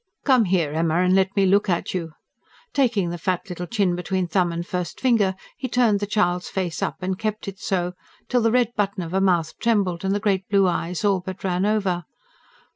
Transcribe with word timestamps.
"Come 0.25 0.45
here, 0.45 0.71
Emma, 0.71 0.95
and 0.95 1.13
let 1.13 1.35
me 1.35 1.45
look 1.45 1.69
at 1.69 1.93
you." 1.93 2.13
Taking 2.73 3.11
the 3.11 3.19
fat 3.19 3.47
little 3.47 3.67
chin 3.67 3.95
between 3.95 4.27
thumb 4.27 4.51
and 4.51 4.65
first 4.65 4.99
finger, 4.99 5.35
he 5.55 5.67
turned 5.67 5.99
the 5.99 6.07
child's 6.07 6.49
face 6.49 6.81
up 6.81 6.95
and 7.03 7.19
kept 7.19 7.47
it 7.47 7.59
so, 7.59 7.93
till 8.27 8.41
the 8.41 8.51
red 8.51 8.73
button 8.75 9.03
of 9.03 9.13
a 9.13 9.21
mouth 9.21 9.53
trembled, 9.59 10.03
and 10.03 10.15
the 10.15 10.19
great 10.19 10.49
blue 10.49 10.65
eyes 10.67 11.05
all 11.05 11.19
but 11.19 11.43
ran 11.43 11.67
over. 11.67 12.05